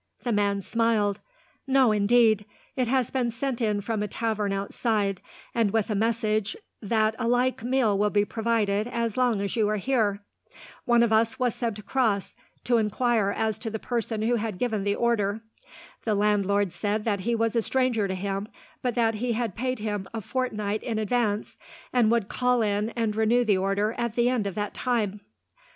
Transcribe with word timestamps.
The 0.23 0.31
man 0.31 0.63
smiled. 0.63 1.19
"No, 1.67 1.91
indeed. 1.91 2.45
It 2.75 2.87
has 2.87 3.11
been 3.11 3.29
sent 3.29 3.61
in 3.61 3.81
from 3.81 4.01
a 4.01 4.07
tavern 4.07 4.51
outside, 4.51 5.21
and 5.53 5.69
with 5.69 5.91
a 5.91 5.93
message 5.93 6.57
that 6.81 7.13
a 7.19 7.27
like 7.27 7.61
meal 7.61 7.95
will 7.95 8.09
be 8.09 8.25
provided, 8.25 8.87
as 8.87 9.15
long 9.15 9.41
as 9.41 9.55
you 9.55 9.69
are 9.69 9.77
here. 9.77 10.23
One 10.85 11.03
of 11.03 11.13
us 11.13 11.37
was 11.37 11.53
sent 11.53 11.77
across, 11.77 12.35
to 12.63 12.77
enquire 12.77 13.31
as 13.31 13.59
to 13.59 13.69
the 13.69 13.77
person 13.77 14.23
who 14.23 14.37
had 14.37 14.57
given 14.57 14.85
the 14.85 14.95
order. 14.95 15.41
The 16.03 16.15
landlord 16.15 16.73
said 16.73 17.05
that 17.05 17.19
he 17.19 17.35
was 17.35 17.55
a 17.55 17.61
stranger 17.61 18.07
to 18.07 18.15
him, 18.15 18.47
but 18.81 18.95
that 18.95 19.13
he 19.21 19.33
had 19.33 19.53
paid 19.53 19.77
him 19.77 20.09
a 20.15 20.21
fortnight 20.21 20.81
in 20.81 20.97
advance, 20.97 21.59
and 21.93 22.09
would 22.09 22.27
call 22.27 22.63
in 22.63 22.89
and 22.95 23.15
renew 23.15 23.45
the 23.45 23.59
order, 23.59 23.93
at 23.99 24.15
the 24.15 24.29
end 24.29 24.47
of 24.47 24.55
that 24.55 24.73
time." 24.73 25.21